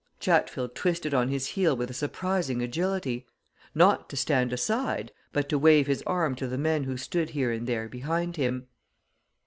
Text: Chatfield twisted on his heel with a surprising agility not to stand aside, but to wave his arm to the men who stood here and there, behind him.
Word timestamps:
Chatfield 0.19 0.73
twisted 0.73 1.13
on 1.13 1.27
his 1.27 1.49
heel 1.49 1.77
with 1.77 1.91
a 1.91 1.93
surprising 1.93 2.59
agility 2.63 3.27
not 3.75 4.09
to 4.09 4.17
stand 4.17 4.51
aside, 4.51 5.11
but 5.31 5.47
to 5.49 5.59
wave 5.59 5.85
his 5.85 6.01
arm 6.07 6.33
to 6.37 6.47
the 6.47 6.57
men 6.57 6.85
who 6.85 6.97
stood 6.97 7.29
here 7.29 7.51
and 7.51 7.67
there, 7.67 7.87
behind 7.87 8.35
him. 8.35 8.65